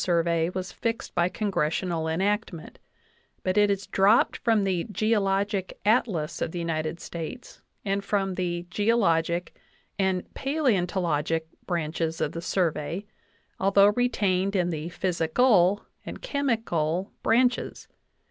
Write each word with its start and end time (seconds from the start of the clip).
VIII 0.01 0.05
Survey 0.05 0.49
was 0.49 0.71
fixed 0.71 1.13
by 1.13 1.29
congressional 1.29 2.07
enactment; 2.07 2.79
but 3.43 3.55
it 3.55 3.69
is 3.69 3.85
dropped 3.85 4.37
from 4.37 4.63
the 4.63 4.85
"Geologic 4.85 5.77
Atlas 5.85 6.41
of 6.41 6.49
the 6.51 6.57
United 6.57 6.99
States" 6.99 7.61
and 7.85 8.03
from 8.03 8.33
the 8.33 8.65
"geologic" 8.71 9.55
and 9.99 10.23
"paleontologic" 10.33 11.45
branches 11.67 12.19
of 12.19 12.31
the 12.31 12.41
Survey, 12.41 13.05
al 13.59 13.69
though 13.69 13.89
retained 13.89 14.55
in 14.55 14.71
the 14.71 14.89
"physical" 14.89 15.85
and 16.03 16.23
"chemical" 16.23 17.11
branches. 17.21 17.87